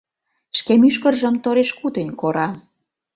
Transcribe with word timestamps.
шке 0.57 0.73
мӱшкыржым 0.81 1.35
тореш-кутынь 1.43 2.13
кора... 2.19 2.47